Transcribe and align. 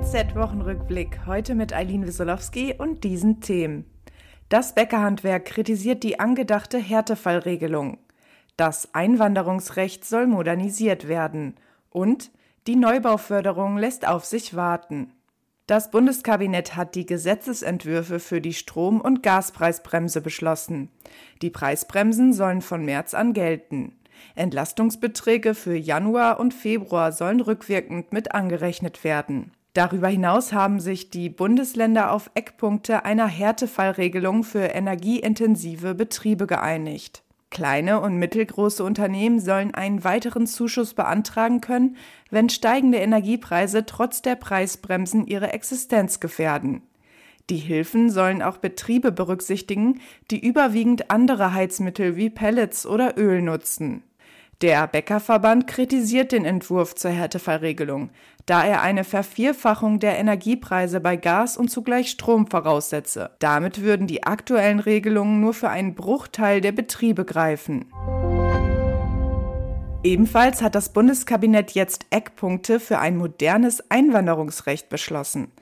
DHZ-Wochenrückblick. 0.00 1.26
Heute 1.26 1.54
mit 1.54 1.74
Eileen 1.74 2.06
Wiesolowski 2.06 2.74
und 2.76 3.04
diesen 3.04 3.40
Themen. 3.40 3.84
Das 4.48 4.74
Bäckerhandwerk 4.74 5.44
kritisiert 5.44 6.02
die 6.02 6.18
angedachte 6.18 6.78
Härtefallregelung. 6.78 7.98
Das 8.56 8.94
Einwanderungsrecht 8.94 10.06
soll 10.06 10.26
modernisiert 10.26 11.06
werden. 11.06 11.54
Und 11.90 12.30
die 12.66 12.76
Neubauförderung 12.76 13.76
lässt 13.76 14.08
auf 14.08 14.24
sich 14.24 14.56
warten. 14.56 15.12
Das 15.66 15.90
Bundeskabinett 15.90 16.76
hat 16.76 16.94
die 16.94 17.04
Gesetzesentwürfe 17.04 18.20
für 18.20 18.40
die 18.40 18.54
Strom- 18.54 19.02
und 19.02 19.22
Gaspreisbremse 19.22 20.22
beschlossen. 20.22 20.88
Die 21.42 21.50
Preisbremsen 21.50 22.32
sollen 22.32 22.62
von 22.62 22.86
März 22.86 23.12
an 23.12 23.34
gelten. 23.34 23.92
Entlastungsbeträge 24.34 25.54
für 25.54 25.76
Januar 25.76 26.40
und 26.40 26.54
Februar 26.54 27.12
sollen 27.12 27.40
rückwirkend 27.40 28.14
mit 28.14 28.34
angerechnet 28.34 29.04
werden. 29.04 29.52
Darüber 29.72 30.08
hinaus 30.08 30.52
haben 30.52 30.80
sich 30.80 31.10
die 31.10 31.28
Bundesländer 31.28 32.12
auf 32.12 32.30
Eckpunkte 32.34 33.04
einer 33.04 33.28
Härtefallregelung 33.28 34.42
für 34.42 34.64
energieintensive 34.64 35.94
Betriebe 35.94 36.46
geeinigt. 36.48 37.22
Kleine 37.50 38.00
und 38.00 38.16
mittelgroße 38.16 38.82
Unternehmen 38.82 39.40
sollen 39.40 39.74
einen 39.74 40.04
weiteren 40.04 40.46
Zuschuss 40.46 40.94
beantragen 40.94 41.60
können, 41.60 41.96
wenn 42.30 42.48
steigende 42.48 42.98
Energiepreise 42.98 43.86
trotz 43.86 44.22
der 44.22 44.36
Preisbremsen 44.36 45.26
ihre 45.26 45.52
Existenz 45.52 46.20
gefährden. 46.20 46.82
Die 47.48 47.56
Hilfen 47.56 48.10
sollen 48.10 48.42
auch 48.42 48.58
Betriebe 48.58 49.10
berücksichtigen, 49.10 50.00
die 50.30 50.38
überwiegend 50.38 51.10
andere 51.10 51.52
Heizmittel 51.52 52.14
wie 52.14 52.30
Pellets 52.30 52.86
oder 52.86 53.18
Öl 53.18 53.42
nutzen. 53.42 54.04
Der 54.62 54.86
Bäckerverband 54.86 55.66
kritisiert 55.66 56.32
den 56.32 56.44
Entwurf 56.44 56.94
zur 56.94 57.10
Härtefallregelung, 57.10 58.10
da 58.44 58.62
er 58.62 58.82
eine 58.82 59.04
Vervierfachung 59.04 60.00
der 60.00 60.18
Energiepreise 60.18 61.00
bei 61.00 61.16
Gas 61.16 61.56
und 61.56 61.70
zugleich 61.70 62.10
Strom 62.10 62.46
voraussetze. 62.46 63.30
Damit 63.38 63.80
würden 63.80 64.06
die 64.06 64.24
aktuellen 64.24 64.80
Regelungen 64.80 65.40
nur 65.40 65.54
für 65.54 65.70
einen 65.70 65.94
Bruchteil 65.94 66.60
der 66.60 66.72
Betriebe 66.72 67.24
greifen. 67.24 67.86
Ebenfalls 70.02 70.60
hat 70.60 70.74
das 70.74 70.92
Bundeskabinett 70.92 71.70
jetzt 71.72 72.04
Eckpunkte 72.10 72.80
für 72.80 72.98
ein 72.98 73.16
modernes 73.16 73.90
Einwanderungsrecht 73.90 74.90
beschlossen. 74.90 75.52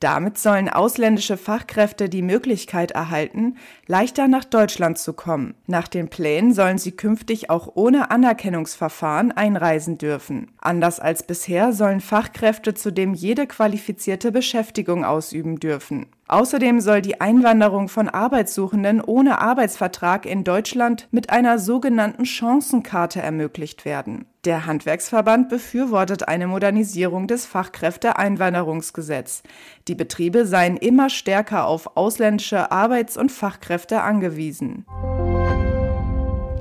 Damit 0.00 0.38
sollen 0.38 0.68
ausländische 0.68 1.36
Fachkräfte 1.36 2.08
die 2.08 2.22
Möglichkeit 2.22 2.90
erhalten, 2.90 3.56
leichter 3.86 4.28
nach 4.28 4.44
Deutschland 4.44 4.98
zu 4.98 5.12
kommen. 5.12 5.54
Nach 5.66 5.88
den 5.88 6.08
Plänen 6.08 6.52
sollen 6.52 6.78
sie 6.78 6.92
künftig 6.92 7.50
auch 7.50 7.68
ohne 7.74 8.10
Anerkennungsverfahren 8.10 9.32
einreisen 9.32 9.98
dürfen. 9.98 10.50
Anders 10.58 11.00
als 11.00 11.22
bisher 11.22 11.72
sollen 11.72 12.00
Fachkräfte 12.00 12.74
zudem 12.74 13.14
jede 13.14 13.46
qualifizierte 13.46 14.32
Beschäftigung 14.32 15.04
ausüben 15.04 15.60
dürfen. 15.60 16.06
Außerdem 16.26 16.80
soll 16.80 17.02
die 17.02 17.20
Einwanderung 17.20 17.88
von 17.88 18.08
Arbeitssuchenden 18.08 19.02
ohne 19.02 19.40
Arbeitsvertrag 19.42 20.24
in 20.24 20.42
Deutschland 20.42 21.06
mit 21.10 21.28
einer 21.28 21.58
sogenannten 21.58 22.24
Chancenkarte 22.24 23.20
ermöglicht 23.20 23.84
werden. 23.84 24.24
Der 24.44 24.64
Handwerksverband 24.64 25.50
befürwortet 25.50 26.28
eine 26.28 26.46
Modernisierung 26.46 27.26
des 27.26 27.44
Fachkräfteeinwanderungsgesetz. 27.44 29.42
Die 29.86 29.94
Betriebe 29.94 30.46
seien 30.46 30.78
immer 30.78 31.10
stärker 31.10 31.66
auf 31.66 31.96
ausländische 31.96 32.70
Arbeits- 32.72 33.18
und 33.18 33.30
Fachkräfte 33.30 34.00
angewiesen. 34.00 34.86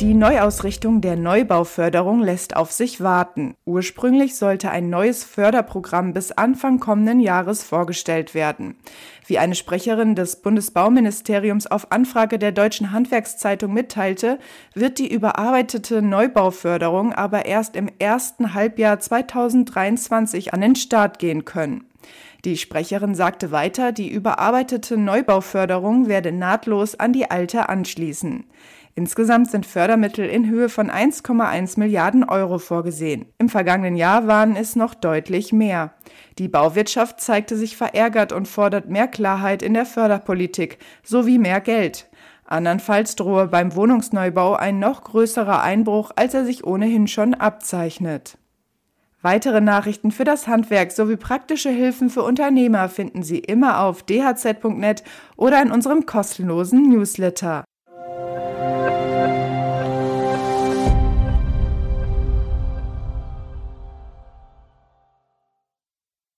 Die 0.02 0.16
Neuausrichtung 0.16 1.02
der 1.02 1.16
Neubauförderung 1.16 2.20
lässt 2.20 2.56
auf 2.56 2.72
sich 2.72 3.00
warten. 3.00 3.56
Ursprünglich 3.64 4.36
sollte 4.36 4.72
ein 4.72 4.90
neues 4.90 5.24
Förderprogramm 5.24 6.14
bis 6.14 6.32
Anfang 6.32 6.80
kommenden 6.80 7.20
Jahres 7.20 7.64
vorgestellt 7.64 8.34
werden. 8.34 8.76
Wie 9.28 9.38
eine 9.38 9.56
Sprecherin 9.56 10.16
des 10.16 10.38
Bundesbauministeriums 10.38 11.68
auf 11.68 11.92
Anfrage 11.92 12.40
der 12.40 12.52
Deutschen 12.52 12.92
Handwerkszeitung 12.92 13.72
mitteilte, 13.72 14.40
wird 14.74 14.98
die 14.98 15.14
überarbeitete 15.14 16.02
Neubauförderung 16.02 17.14
aber 17.14 17.46
erst 17.46 17.76
im 17.76 17.90
ersten 18.00 18.54
Halbjahr 18.54 19.00
2023 19.00 20.54
an 20.54 20.62
den 20.62 20.76
Start 20.76 21.20
gehen 21.20 21.46
können. 21.46 21.86
Die 22.46 22.58
Sprecherin 22.58 23.16
sagte 23.16 23.52
weiter, 23.52 23.94
die 23.94 24.12
überarbeitete 24.12 24.98
Neubauförderung 24.98 26.10
werde 26.10 26.34
nahtlos 26.34 27.00
an 27.00 27.14
die 27.14 27.32
alte 27.32 27.70
anschließen. 27.70 28.44
Insgesamt 28.96 29.50
sind 29.50 29.66
Fördermittel 29.66 30.30
in 30.30 30.48
Höhe 30.48 30.70
von 30.70 30.92
1,1 30.92 31.80
Milliarden 31.80 32.24
Euro 32.24 32.60
vorgesehen. 32.60 33.26
Im 33.40 33.50
vergangenen 33.50 33.96
Jahr 33.96 34.28
waren 34.28 34.56
es 34.56 34.76
noch 34.76 34.94
deutlich 34.94 35.52
mehr. 35.52 35.94
Die 36.38 36.48
Bauwirtschaft 36.48 37.20
zeigte 37.20 37.58
sich 37.58 37.76
verärgert 37.76 38.32
und 38.32 38.48
fordert 38.48 38.90
mehr 38.90 39.08
Klarheit 39.08 39.64
in 39.64 39.74
der 39.74 39.88
Förderpolitik 39.88 40.78
sowie 41.02 41.40
mehr 41.40 41.60
Geld. 41.60 42.08
Andernfalls 42.46 43.16
drohe 43.16 43.48
beim 43.48 43.76
Wohnungsneubau 43.76 44.54
ein 44.54 44.78
noch 44.78 45.04
größerer 45.04 45.64
Einbruch, 45.64 46.12
als 46.16 46.36
er 46.36 46.46
sich 46.46 46.64
ohnehin 46.64 47.08
schon 47.08 47.34
abzeichnet. 47.34 48.38
Weitere 49.24 49.62
Nachrichten 49.62 50.12
für 50.12 50.26
das 50.26 50.48
Handwerk 50.48 50.92
sowie 50.92 51.16
praktische 51.16 51.70
Hilfen 51.70 52.12
für 52.12 52.24
Unternehmer 52.24 52.90
finden 52.90 53.24
Sie 53.24 53.40
immer 53.40 53.80
auf 53.80 54.04
dhz.net 54.04 55.04
oder 55.36 55.62
in 55.62 55.72
unserem 55.72 56.06
kostenlosen 56.06 56.90
Newsletter. 56.90 57.64